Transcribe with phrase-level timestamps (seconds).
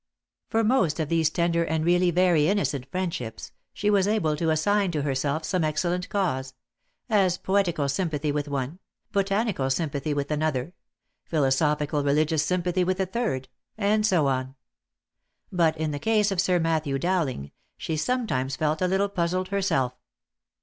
[0.49, 4.89] For most of these tender and really very innocent friendships, she was able to assign
[4.93, 6.55] to herself some excellent cause—
[7.11, 8.79] as poetical sympathy with one,
[9.11, 10.73] botanical sympathy with another,
[11.25, 14.55] philosophical religious sympathy with a third, and so on;
[15.51, 19.93] but in the case of Sir Matthew Dowling, she sometimes felt a little puzzled herself.